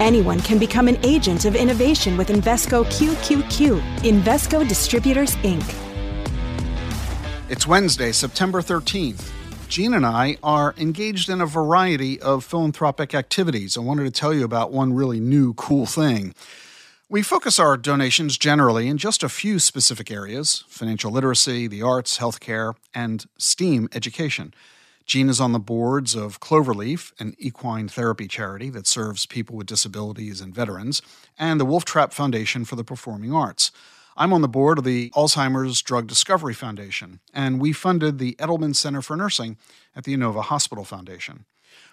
Anyone 0.00 0.40
can 0.40 0.58
become 0.58 0.88
an 0.88 0.98
agent 1.04 1.44
of 1.44 1.54
innovation 1.54 2.16
with 2.16 2.28
Invesco 2.28 2.84
QQQ, 2.84 3.80
Invesco 3.98 4.68
Distributors, 4.68 5.36
Inc. 5.36 5.62
It's 7.48 7.64
Wednesday, 7.64 8.10
September 8.10 8.60
13th. 8.60 9.30
Jean 9.68 9.94
and 9.94 10.04
I 10.04 10.36
are 10.42 10.74
engaged 10.78 11.28
in 11.28 11.40
a 11.40 11.46
variety 11.46 12.20
of 12.20 12.44
philanthropic 12.44 13.14
activities. 13.14 13.76
I 13.76 13.80
wanted 13.80 14.04
to 14.04 14.10
tell 14.10 14.34
you 14.34 14.44
about 14.44 14.72
one 14.72 14.94
really 14.94 15.20
new, 15.20 15.54
cool 15.54 15.86
thing. 15.86 16.34
We 17.08 17.22
focus 17.22 17.60
our 17.60 17.76
donations 17.76 18.36
generally 18.36 18.88
in 18.88 18.98
just 18.98 19.22
a 19.22 19.28
few 19.28 19.60
specific 19.60 20.10
areas 20.10 20.64
financial 20.66 21.12
literacy, 21.12 21.68
the 21.68 21.82
arts, 21.82 22.18
healthcare, 22.18 22.74
and 22.94 23.26
STEAM 23.38 23.88
education. 23.94 24.54
Jean 25.06 25.28
is 25.28 25.40
on 25.40 25.52
the 25.52 25.58
boards 25.58 26.14
of 26.14 26.40
Cloverleaf, 26.40 27.12
an 27.20 27.34
equine 27.38 27.88
therapy 27.88 28.26
charity 28.26 28.70
that 28.70 28.86
serves 28.86 29.26
people 29.26 29.54
with 29.54 29.66
disabilities 29.66 30.40
and 30.40 30.54
veterans, 30.54 31.02
and 31.38 31.60
the 31.60 31.64
Wolf 31.66 31.84
Trap 31.84 32.12
Foundation 32.12 32.64
for 32.64 32.76
the 32.76 32.84
Performing 32.84 33.32
Arts. 33.32 33.70
I'm 34.16 34.32
on 34.32 34.40
the 34.40 34.48
board 34.48 34.78
of 34.78 34.84
the 34.84 35.10
Alzheimer's 35.10 35.82
Drug 35.82 36.06
Discovery 36.06 36.54
Foundation, 36.54 37.20
and 37.34 37.60
we 37.60 37.72
funded 37.72 38.18
the 38.18 38.34
Edelman 38.36 38.74
Center 38.74 39.02
for 39.02 39.14
Nursing 39.14 39.58
at 39.94 40.04
the 40.04 40.16
Inova 40.16 40.42
Hospital 40.42 40.84
Foundation. 40.84 41.44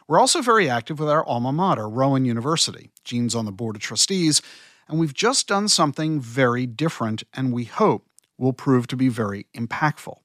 We're 0.08 0.20
also 0.20 0.42
very 0.42 0.70
active 0.70 1.00
with 1.00 1.09
our 1.09 1.25
alma 1.25 1.52
mater, 1.52 1.90
Rowan 1.90 2.23
University. 2.23 2.92
Jean's 3.03 3.36
on 3.36 3.46
the 3.46 3.52
board 3.52 3.75
of 3.75 3.81
trustees, 3.81 4.42
and 4.88 5.00
we've 5.00 5.14
just 5.14 5.48
done 5.48 5.68
something 5.68 6.22
very 6.22 6.66
different 6.66 7.23
and 7.34 7.52
we 7.52 7.66
hope 7.66 8.06
will 8.38 8.53
prove 8.53 8.88
to 8.88 8.96
be 8.96 9.09
very 9.09 9.48
impactful. 9.56 10.18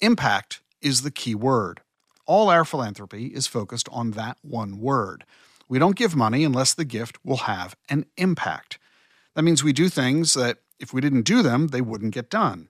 Impact 0.00 0.60
is 0.80 1.02
the 1.02 1.10
key 1.10 1.34
word. 1.34 1.80
All 2.26 2.50
our 2.50 2.64
philanthropy 2.64 3.26
is 3.26 3.46
focused 3.46 3.88
on 3.90 4.10
that 4.12 4.36
one 4.42 4.80
word. 4.80 5.24
We 5.68 5.78
don't 5.78 5.96
give 5.96 6.14
money 6.14 6.44
unless 6.44 6.74
the 6.74 6.84
gift 6.84 7.18
will 7.24 7.38
have 7.38 7.76
an 7.88 8.06
impact. 8.16 8.78
That 9.34 9.42
means 9.42 9.64
we 9.64 9.72
do 9.72 9.88
things 9.88 10.34
that 10.34 10.58
if 10.78 10.92
we 10.92 11.00
didn't 11.00 11.22
do 11.22 11.42
them, 11.42 11.68
they 11.68 11.80
wouldn't 11.80 12.14
get 12.14 12.30
done. 12.30 12.68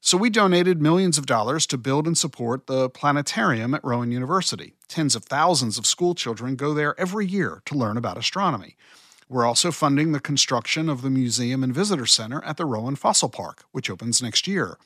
So 0.00 0.16
we 0.16 0.30
donated 0.30 0.80
millions 0.80 1.18
of 1.18 1.26
dollars 1.26 1.66
to 1.66 1.78
build 1.78 2.06
and 2.06 2.16
support 2.16 2.66
the 2.66 2.88
planetarium 2.88 3.74
at 3.74 3.84
Rowan 3.84 4.12
University. 4.12 4.74
Tens 4.86 5.16
of 5.16 5.24
thousands 5.24 5.76
of 5.76 5.86
school 5.86 6.14
children 6.14 6.54
go 6.54 6.72
there 6.72 6.98
every 6.98 7.26
year 7.26 7.62
to 7.66 7.74
learn 7.74 7.96
about 7.96 8.16
astronomy. 8.16 8.76
We're 9.28 9.44
also 9.44 9.72
funding 9.72 10.12
the 10.12 10.20
construction 10.20 10.88
of 10.88 11.02
the 11.02 11.10
Museum 11.10 11.64
and 11.64 11.74
Visitor 11.74 12.06
Center 12.06 12.42
at 12.44 12.56
the 12.56 12.64
Rowan 12.64 12.96
Fossil 12.96 13.28
Park, 13.28 13.64
which 13.72 13.90
opens 13.90 14.22
next 14.22 14.46
year. 14.46 14.78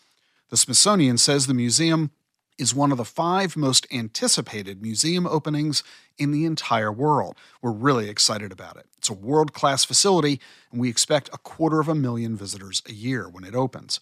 The 0.49 0.57
Smithsonian 0.57 1.19
says 1.19 1.47
the 1.47 1.55
museum 1.55 2.11
is 2.59 2.75
one 2.75 2.93
of 2.93 2.99
the 2.99 3.05
five 3.05 3.57
most 3.57 3.87
anticipated 3.93 4.83
museum 4.83 5.27
openings 5.27 5.83
in 6.19 6.31
the 6.31 6.45
entire 6.45 6.93
world. 6.93 7.37
We're 7.61 7.73
really 7.73 8.09
excited 8.09 8.53
about 8.53 8.77
it. 8.77 8.87
It's 8.99 9.09
a 9.09 9.15
world 9.15 9.53
class 9.53 9.85
facility, 9.85 10.41
and 10.71 10.81
we 10.81 10.89
expect 10.89 11.31
a 11.33 11.39
quarter 11.39 11.81
of 11.81 11.89
a 11.89 11.95
million 11.95 12.37
visitors 12.37 12.83
a 12.89 12.93
year 12.93 13.29
when 13.29 13.45
it 13.45 13.55
opens. 13.55 14.01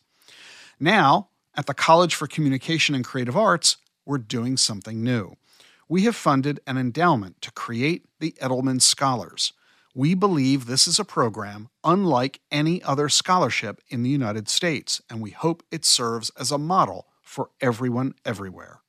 Now, 0.79 1.29
at 1.55 1.67
the 1.67 1.75
College 1.75 2.15
for 2.15 2.27
Communication 2.27 2.95
and 2.95 3.05
Creative 3.05 3.37
Arts, 3.37 3.77
we're 4.05 4.19
doing 4.19 4.57
something 4.57 5.03
new. 5.03 5.37
We 5.89 6.05
have 6.05 6.17
funded 6.17 6.61
an 6.67 6.79
endowment 6.79 7.41
to 7.43 7.51
create 7.51 8.07
the 8.21 8.35
Edelman 8.41 8.81
Scholars. 8.81 9.53
We 9.95 10.15
believe 10.15 10.67
this 10.67 10.87
is 10.87 11.01
a 11.01 11.05
program 11.05 11.69
unlike 11.83 12.41
any 12.53 12.83
other 12.83 13.09
scholarship 13.09 13.81
in 13.89 14.03
the 14.03 14.11
United 14.11 14.49
States, 14.49 15.03
and 15.11 15.21
we 15.21 15.31
hope 15.31 15.65
it 15.71 15.85
serves 15.85 16.31
as 16.39 16.53
a 16.53 16.59
model 16.59 17.09
for 17.31 17.51
everyone 17.61 18.13
everywhere. 18.25 18.81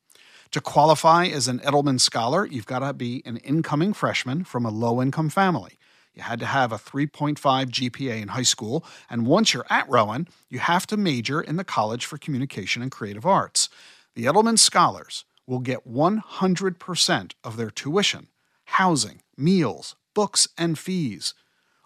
To 0.49 0.59
qualify 0.59 1.27
as 1.27 1.47
an 1.47 1.59
Edelman 1.59 1.99
Scholar, 1.99 2.43
you've 2.47 2.65
got 2.65 2.79
to 2.79 2.91
be 2.91 3.21
an 3.23 3.37
incoming 3.37 3.93
freshman 3.93 4.43
from 4.45 4.65
a 4.65 4.71
low 4.71 4.99
income 4.99 5.29
family. 5.29 5.77
You 6.15 6.23
had 6.23 6.39
to 6.39 6.47
have 6.47 6.71
a 6.71 6.79
3.5 6.79 7.37
GPA 7.37 8.19
in 8.19 8.29
high 8.29 8.41
school, 8.41 8.83
and 9.11 9.27
once 9.27 9.53
you're 9.53 9.67
at 9.69 9.87
Rowan, 9.87 10.27
you 10.49 10.57
have 10.57 10.87
to 10.87 10.97
major 10.97 11.39
in 11.39 11.57
the 11.57 11.63
College 11.63 12.03
for 12.03 12.17
Communication 12.17 12.81
and 12.81 12.91
Creative 12.91 13.27
Arts. 13.27 13.69
The 14.15 14.25
Edelman 14.25 14.57
Scholars 14.57 15.23
will 15.45 15.59
get 15.59 15.87
100% 15.87 17.33
of 17.43 17.57
their 17.57 17.69
tuition, 17.69 18.27
housing, 18.65 19.21
meals, 19.37 19.95
books, 20.15 20.47
and 20.57 20.79
fees, 20.79 21.35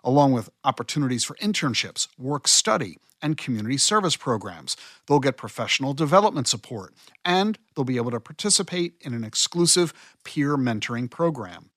along 0.06 0.32
with 0.32 0.50
opportunities 0.64 1.26
for 1.26 1.36
internships, 1.36 2.08
work 2.18 2.48
study, 2.48 2.98
and 3.26 3.38
community 3.38 3.78
service 3.78 4.16
programs. 4.16 4.78
They'll 5.08 5.20
get 5.20 5.36
professional 5.36 5.96
development 5.96 6.48
support, 6.48 6.94
and 7.26 7.58
they'll 7.76 7.84
be 7.84 7.98
able 7.98 8.12
to 8.12 8.20
participate 8.20 8.94
in 9.02 9.16
an 9.16 9.24
exclusive 9.24 9.94
peer 10.24 10.56
mentoring 10.58 11.10
program. 11.10 11.72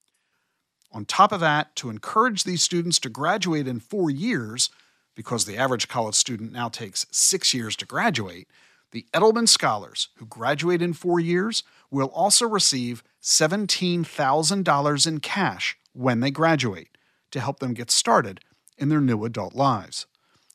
On 0.92 1.06
top 1.06 1.32
of 1.32 1.40
that, 1.40 1.74
to 1.76 1.88
encourage 1.88 2.44
these 2.44 2.62
students 2.62 2.98
to 2.98 3.08
graduate 3.08 3.66
in 3.66 3.80
four 3.80 4.10
years, 4.10 4.68
because 5.16 5.46
the 5.46 5.56
average 5.56 5.88
college 5.88 6.16
student 6.16 6.52
now 6.52 6.68
takes 6.68 7.06
six 7.10 7.54
years 7.54 7.74
to 7.76 7.86
graduate, 7.86 8.46
the 8.90 9.06
Edelman 9.14 9.48
Scholars 9.48 10.08
who 10.16 10.26
graduate 10.26 10.82
in 10.82 10.92
four 10.92 11.18
years 11.18 11.62
will 11.90 12.08
also 12.08 12.46
receive 12.46 13.02
$17,000 13.22 15.06
in 15.06 15.20
cash 15.20 15.78
when 15.94 16.20
they 16.20 16.30
graduate 16.30 16.98
to 17.30 17.40
help 17.40 17.58
them 17.58 17.72
get 17.72 17.90
started 17.90 18.40
in 18.76 18.90
their 18.90 19.00
new 19.00 19.24
adult 19.24 19.54
lives. 19.54 20.06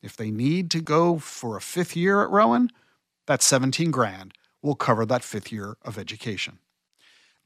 If 0.03 0.17
they 0.17 0.31
need 0.31 0.69
to 0.71 0.81
go 0.81 1.17
for 1.17 1.55
a 1.55 1.61
fifth 1.61 1.95
year 1.95 2.21
at 2.21 2.29
Rowan, 2.29 2.69
that 3.25 3.41
17 3.41 3.89
grand 3.89 4.33
will 4.61 4.75
cover 4.75 5.05
that 5.05 5.23
fifth 5.23 5.49
year 5.49 5.77
of 5.81 5.97
education. 5.97 6.59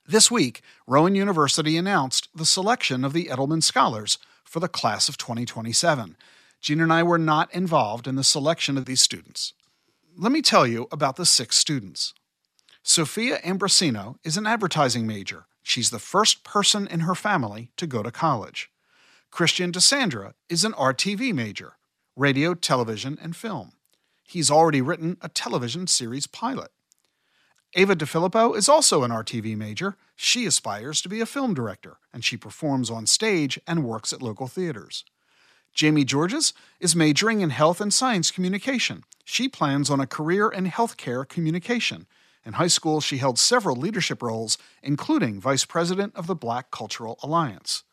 This 0.07 0.31
week, 0.31 0.61
Rowan 0.87 1.13
University 1.13 1.77
announced 1.77 2.29
the 2.33 2.45
selection 2.45 3.05
of 3.05 3.13
the 3.13 3.25
Edelman 3.25 3.61
Scholars 3.61 4.17
for 4.43 4.59
the 4.59 4.67
class 4.67 5.07
of 5.07 5.17
2027. 5.17 6.17
Jean 6.59 6.81
and 6.81 6.91
I 6.91 7.03
were 7.03 7.19
not 7.19 7.53
involved 7.53 8.07
in 8.07 8.15
the 8.15 8.23
selection 8.23 8.75
of 8.75 8.85
these 8.85 9.01
students. 9.01 9.53
Let 10.17 10.31
me 10.31 10.41
tell 10.41 10.65
you 10.65 10.87
about 10.91 11.15
the 11.15 11.25
six 11.25 11.57
students. 11.57 12.15
Sophia 12.81 13.37
Ambrosino 13.41 14.15
is 14.23 14.35
an 14.35 14.47
advertising 14.47 15.05
major. 15.05 15.45
She's 15.61 15.91
the 15.91 15.99
first 15.99 16.43
person 16.43 16.87
in 16.87 17.01
her 17.01 17.13
family 17.13 17.69
to 17.77 17.85
go 17.85 18.01
to 18.01 18.11
college. 18.11 18.71
Christian 19.29 19.71
DeSandra 19.71 20.33
is 20.49 20.63
an 20.63 20.71
RTV 20.71 21.33
major 21.33 21.73
radio, 22.17 22.55
television, 22.55 23.17
and 23.21 23.35
film. 23.35 23.73
He's 24.23 24.51
already 24.51 24.81
written 24.81 25.17
a 25.21 25.29
television 25.29 25.87
series 25.87 26.27
pilot. 26.27 26.71
Ava 27.75 27.95
DeFilippo 27.95 28.57
is 28.57 28.67
also 28.67 29.03
an 29.03 29.11
RTV 29.11 29.55
major. 29.55 29.95
She 30.15 30.45
aspires 30.45 31.01
to 31.01 31.09
be 31.09 31.21
a 31.21 31.25
film 31.25 31.53
director, 31.53 31.97
and 32.11 32.25
she 32.25 32.35
performs 32.35 32.89
on 32.89 33.05
stage 33.05 33.59
and 33.67 33.83
works 33.83 34.11
at 34.11 34.21
local 34.21 34.47
theaters. 34.47 35.05
Jamie 35.73 36.03
Georges 36.03 36.53
is 36.79 36.95
majoring 36.95 37.41
in 37.41 37.51
health 37.51 37.79
and 37.79 37.93
science 37.93 38.31
communication. 38.31 39.03
She 39.23 39.47
plans 39.47 39.91
on 39.91 39.99
a 39.99 40.07
career 40.07 40.49
in 40.49 40.65
healthcare 40.65 41.27
communication. 41.27 42.07
In 42.43 42.53
high 42.53 42.67
school, 42.67 42.99
she 42.99 43.17
held 43.17 43.37
several 43.37 43.75
leadership 43.75 44.23
roles, 44.23 44.57
including 44.81 45.39
vice 45.39 45.65
president 45.65 46.15
of 46.15 46.25
the 46.25 46.35
Black 46.35 46.71
Cultural 46.71 47.19
Alliance. 47.21 47.83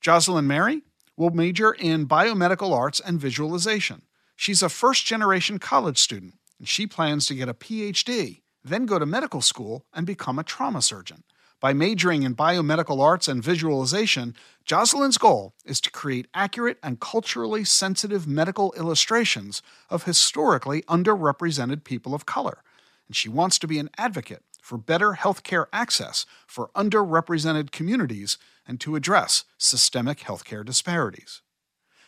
Jocelyn 0.00 0.46
Mary 0.46 0.82
will 1.20 1.28
major 1.28 1.72
in 1.72 2.08
biomedical 2.08 2.74
arts 2.74 2.98
and 2.98 3.20
visualization. 3.20 4.00
She's 4.36 4.62
a 4.62 4.70
first 4.70 5.04
generation 5.04 5.58
college 5.58 5.98
student, 5.98 6.38
and 6.58 6.66
she 6.66 6.86
plans 6.86 7.26
to 7.26 7.34
get 7.34 7.46
a 7.46 7.52
PhD, 7.52 8.40
then 8.64 8.86
go 8.86 8.98
to 8.98 9.04
medical 9.04 9.42
school 9.42 9.84
and 9.92 10.06
become 10.06 10.38
a 10.38 10.42
trauma 10.42 10.80
surgeon. 10.80 11.24
By 11.60 11.74
majoring 11.74 12.22
in 12.22 12.34
biomedical 12.34 13.02
arts 13.02 13.28
and 13.28 13.44
visualization, 13.44 14.34
Jocelyn's 14.64 15.18
goal 15.18 15.52
is 15.66 15.78
to 15.82 15.90
create 15.90 16.26
accurate 16.32 16.78
and 16.82 17.00
culturally 17.00 17.64
sensitive 17.64 18.26
medical 18.26 18.72
illustrations 18.78 19.60
of 19.90 20.04
historically 20.04 20.80
underrepresented 20.84 21.84
people 21.84 22.14
of 22.14 22.24
color. 22.24 22.62
And 23.08 23.14
she 23.14 23.28
wants 23.28 23.58
to 23.58 23.66
be 23.66 23.78
an 23.78 23.90
advocate 23.98 24.42
for 24.70 24.78
better 24.78 25.14
healthcare 25.14 25.66
access 25.72 26.24
for 26.46 26.70
underrepresented 26.76 27.72
communities 27.72 28.38
and 28.64 28.78
to 28.78 28.94
address 28.94 29.42
systemic 29.58 30.18
healthcare 30.18 30.64
disparities. 30.64 31.42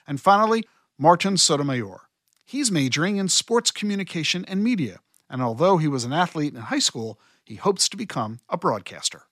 And 0.07 0.21
finally, 0.21 0.63
Martin 0.97 1.37
Sotomayor. 1.37 2.03
He's 2.45 2.71
majoring 2.71 3.17
in 3.17 3.29
sports 3.29 3.73
communication 3.73 4.45
and 4.45 4.63
media, 4.63 5.01
and 5.29 5.43
although 5.43 5.79
he 5.79 5.89
was 5.89 6.05
an 6.05 6.13
athlete 6.13 6.55
in 6.55 6.61
high 6.61 6.79
school, 6.79 7.19
he 7.43 7.57
hopes 7.57 7.89
to 7.89 7.97
become 7.97 8.39
a 8.49 8.57
broadcaster. 8.57 9.25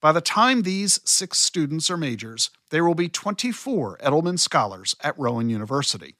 By 0.00 0.12
the 0.12 0.20
time 0.20 0.62
these 0.62 1.00
six 1.04 1.40
students 1.40 1.90
are 1.90 1.96
majors, 1.96 2.50
there 2.70 2.84
will 2.84 2.94
be 2.94 3.08
24 3.08 3.98
Edelman 3.98 4.38
Scholars 4.38 4.94
at 5.00 5.18
Rowan 5.18 5.50
University. 5.50 6.14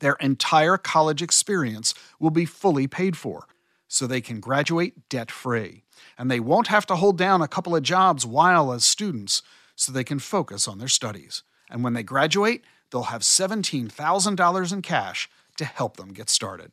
Their 0.00 0.14
entire 0.14 0.78
college 0.78 1.20
experience 1.20 1.92
will 2.18 2.30
be 2.30 2.46
fully 2.46 2.86
paid 2.86 3.18
for, 3.18 3.44
so 3.92 4.06
they 4.06 4.22
can 4.22 4.40
graduate 4.40 5.06
debt 5.10 5.30
free. 5.30 5.82
And 6.16 6.30
they 6.30 6.40
won't 6.40 6.68
have 6.68 6.86
to 6.86 6.96
hold 6.96 7.18
down 7.18 7.42
a 7.42 7.46
couple 7.46 7.76
of 7.76 7.82
jobs 7.82 8.24
while 8.24 8.72
as 8.72 8.86
students, 8.86 9.42
so 9.76 9.92
they 9.92 10.02
can 10.02 10.18
focus 10.18 10.66
on 10.66 10.78
their 10.78 10.88
studies. 10.88 11.42
And 11.70 11.84
when 11.84 11.92
they 11.92 12.02
graduate, 12.02 12.64
they'll 12.90 13.02
have 13.04 13.20
$17,000 13.20 14.72
in 14.72 14.80
cash 14.80 15.28
to 15.58 15.66
help 15.66 15.98
them 15.98 16.14
get 16.14 16.30
started. 16.30 16.72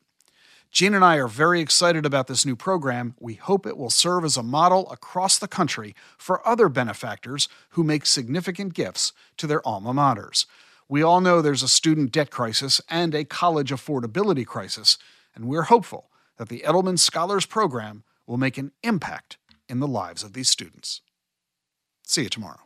Jean 0.71 0.95
and 0.95 1.03
I 1.03 1.17
are 1.17 1.27
very 1.27 1.59
excited 1.59 2.05
about 2.05 2.27
this 2.27 2.45
new 2.45 2.55
program. 2.55 3.15
We 3.19 3.33
hope 3.33 3.65
it 3.65 3.75
will 3.75 3.89
serve 3.89 4.23
as 4.23 4.37
a 4.37 4.43
model 4.43 4.89
across 4.89 5.37
the 5.37 5.47
country 5.49 5.93
for 6.17 6.47
other 6.47 6.69
benefactors 6.69 7.49
who 7.71 7.83
make 7.83 8.05
significant 8.05 8.73
gifts 8.73 9.11
to 9.35 9.45
their 9.45 9.67
alma 9.67 9.93
maters. 9.93 10.45
We 10.87 11.03
all 11.03 11.19
know 11.19 11.41
there's 11.41 11.63
a 11.63 11.67
student 11.67 12.13
debt 12.13 12.29
crisis 12.29 12.79
and 12.89 13.13
a 13.13 13.25
college 13.25 13.71
affordability 13.71 14.45
crisis, 14.45 14.97
and 15.35 15.49
we're 15.49 15.63
hopeful 15.63 16.09
that 16.39 16.49
the 16.49 16.63
Edelman 16.65 16.97
Scholars 16.97 17.45
Program 17.45 18.03
will 18.25 18.37
make 18.37 18.57
an 18.57 18.71
impact 18.81 19.37
in 19.67 19.79
the 19.79 19.87
lives 19.87 20.23
of 20.23 20.33
these 20.33 20.49
students. 20.49 21.01
See 22.03 22.23
you 22.23 22.29
tomorrow. 22.29 22.61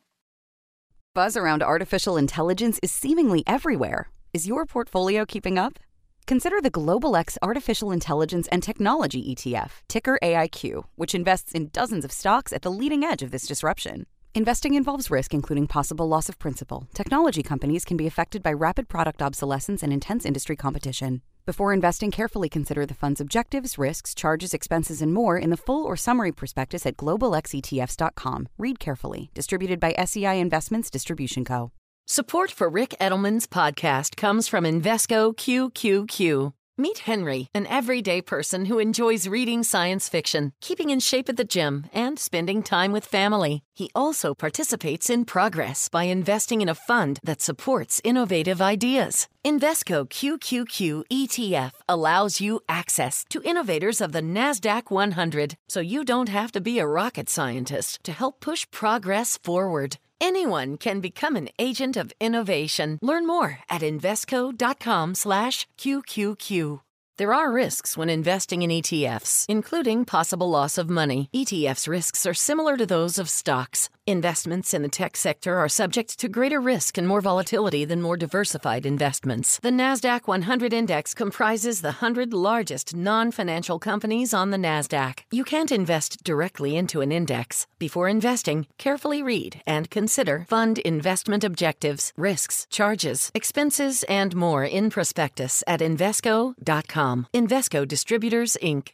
Buzz 1.13 1.35
around 1.35 1.61
artificial 1.61 2.15
intelligence 2.15 2.79
is 2.81 2.91
seemingly 2.91 3.43
everywhere. 3.45 4.09
Is 4.31 4.47
your 4.47 4.65
portfolio 4.65 5.25
keeping 5.25 5.57
up? 5.57 5.79
Consider 6.25 6.61
the 6.61 6.69
Global 6.69 7.15
X 7.15 7.37
Artificial 7.41 7.91
Intelligence 7.91 8.47
and 8.47 8.63
Technology 8.63 9.35
ETF, 9.35 9.71
ticker 9.89 10.17
AIQ, 10.23 10.85
which 10.95 11.13
invests 11.13 11.51
in 11.51 11.69
dozens 11.73 12.05
of 12.05 12.11
stocks 12.11 12.53
at 12.53 12.61
the 12.61 12.71
leading 12.71 13.03
edge 13.03 13.21
of 13.21 13.31
this 13.31 13.45
disruption. 13.45 14.05
Investing 14.33 14.75
involves 14.75 15.11
risk, 15.11 15.33
including 15.33 15.67
possible 15.67 16.07
loss 16.07 16.29
of 16.29 16.39
principal. 16.39 16.87
Technology 16.93 17.43
companies 17.43 17.85
can 17.85 17.97
be 17.97 18.07
affected 18.07 18.41
by 18.41 18.53
rapid 18.53 18.87
product 18.87 19.21
obsolescence 19.21 19.83
and 19.83 19.91
intense 19.91 20.25
industry 20.25 20.55
competition. 20.55 21.21
Before 21.45 21.73
investing, 21.73 22.09
carefully 22.09 22.47
consider 22.47 22.85
the 22.85 22.93
fund's 22.93 23.19
objectives, 23.19 23.77
risks, 23.77 24.15
charges, 24.15 24.53
expenses, 24.53 25.01
and 25.01 25.13
more 25.13 25.37
in 25.37 25.49
the 25.49 25.57
full 25.57 25.83
or 25.83 25.97
summary 25.97 26.31
prospectus 26.31 26.85
at 26.85 26.95
globalxetfs.com. 26.95 28.47
Read 28.57 28.79
carefully. 28.79 29.29
Distributed 29.33 29.79
by 29.79 29.93
SEI 30.05 30.39
Investments 30.39 30.89
Distribution 30.89 31.43
Co. 31.43 31.71
Support 32.07 32.51
for 32.51 32.69
Ric 32.69 32.95
Edelman's 32.99 33.47
podcast 33.47 34.15
comes 34.15 34.47
from 34.47 34.63
Invesco 34.63 35.33
QQQ. 35.35 36.53
Meet 36.75 37.05
Henry, 37.05 37.49
an 37.53 37.67
everyday 37.67 38.19
person 38.19 38.65
who 38.65 38.79
enjoys 38.79 39.27
reading 39.27 39.61
science 39.61 40.09
fiction, 40.09 40.53
keeping 40.59 40.89
in 40.89 40.99
shape 40.99 41.29
at 41.29 41.37
the 41.37 41.43
gym, 41.43 41.85
and 41.93 42.17
spending 42.17 42.63
time 42.63 42.91
with 42.91 43.05
family. 43.05 43.61
He 43.75 43.91
also 43.93 44.33
participates 44.33 45.07
in 45.07 45.25
progress 45.25 45.87
by 45.87 46.05
investing 46.05 46.61
in 46.61 46.69
a 46.69 46.73
fund 46.73 47.19
that 47.23 47.43
supports 47.43 48.01
innovative 48.03 48.59
ideas. 48.59 49.27
Invesco 49.45 50.09
QQQ 50.09 51.03
ETF 51.11 51.73
allows 51.87 52.41
you 52.41 52.59
access 52.67 53.23
to 53.29 53.43
innovators 53.43 54.01
of 54.01 54.11
the 54.11 54.23
NASDAQ 54.23 54.89
100, 54.89 55.55
so 55.69 55.79
you 55.79 56.03
don't 56.03 56.29
have 56.29 56.51
to 56.53 56.61
be 56.61 56.79
a 56.79 56.87
rocket 56.87 57.29
scientist 57.29 58.03
to 58.03 58.11
help 58.11 58.39
push 58.39 58.65
progress 58.71 59.37
forward. 59.37 59.97
Anyone 60.23 60.77
can 60.77 61.01
become 61.01 61.35
an 61.35 61.49
agent 61.59 61.97
of 61.97 62.13
innovation. 62.21 62.97
Learn 63.01 63.27
more 63.27 63.59
at 63.69 63.81
Invesco.com 63.81 65.15
slash 65.15 65.67
QQQ. 65.77 66.79
There 67.17 67.33
are 67.33 67.51
risks 67.51 67.97
when 67.97 68.09
investing 68.09 68.61
in 68.61 68.71
ETFs, 68.71 69.45
including 69.49 70.05
possible 70.05 70.49
loss 70.49 70.77
of 70.77 70.89
money. 70.89 71.29
ETFs' 71.35 71.89
risks 71.89 72.25
are 72.25 72.33
similar 72.33 72.77
to 72.77 72.85
those 72.85 73.19
of 73.19 73.29
stocks. 73.29 73.89
Investments 74.05 74.73
in 74.73 74.81
the 74.81 74.89
tech 74.89 75.15
sector 75.15 75.55
are 75.55 75.69
subject 75.69 76.19
to 76.19 76.27
greater 76.27 76.59
risk 76.59 76.97
and 76.97 77.07
more 77.07 77.21
volatility 77.21 77.85
than 77.85 78.01
more 78.01 78.17
diversified 78.17 78.85
investments. 78.85 79.59
The 79.59 79.69
NASDAQ 79.69 80.27
100 80.27 80.73
Index 80.73 81.13
comprises 81.13 81.79
the 81.79 81.99
100 82.03 82.33
largest 82.33 82.93
non 82.93 83.31
financial 83.31 83.79
companies 83.79 84.33
on 84.33 84.49
the 84.51 84.57
NASDAQ. 84.57 85.19
You 85.31 85.45
can't 85.45 85.71
invest 85.71 86.21
directly 86.21 86.75
into 86.75 86.99
an 86.99 87.13
index. 87.13 87.65
Before 87.79 88.09
investing, 88.09 88.67
carefully 88.77 89.23
read 89.23 89.61
and 89.65 89.89
consider 89.89 90.45
fund 90.49 90.79
investment 90.79 91.45
objectives, 91.45 92.11
risks, 92.17 92.67
charges, 92.69 93.31
expenses, 93.33 94.03
and 94.09 94.35
more 94.35 94.65
in 94.65 94.89
prospectus 94.89 95.63
at 95.65 95.79
Invesco.com. 95.79 97.27
Invesco 97.33 97.87
Distributors, 97.87 98.57
Inc. 98.61 98.89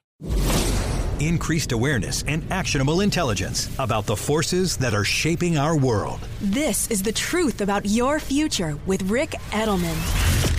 Increased 1.20 1.74
awareness 1.74 2.24
and 2.28 2.50
actionable 2.50 3.02
intelligence 3.02 3.70
about 3.78 4.06
the 4.06 4.16
forces 4.16 4.78
that 4.78 4.94
are 4.94 5.04
shaping 5.04 5.58
our 5.58 5.76
world. 5.76 6.20
This 6.40 6.90
is 6.90 7.04
the 7.04 7.12
truth 7.12 7.60
about 7.60 7.86
your 7.86 8.22
future 8.22 8.78
with 8.86 9.02
Ric 9.02 9.32
Edelman. 9.52 10.59